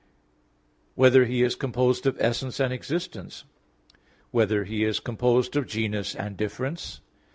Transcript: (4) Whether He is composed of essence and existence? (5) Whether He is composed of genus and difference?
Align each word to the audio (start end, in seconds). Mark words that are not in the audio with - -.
(4) 0.95 0.95
Whether 0.95 1.25
He 1.25 1.43
is 1.43 1.53
composed 1.53 2.07
of 2.07 2.17
essence 2.19 2.59
and 2.59 2.73
existence? 2.73 3.41
(5) 3.91 3.97
Whether 4.31 4.63
He 4.63 4.83
is 4.83 4.99
composed 4.99 5.55
of 5.55 5.67
genus 5.67 6.15
and 6.15 6.35
difference? 6.35 7.01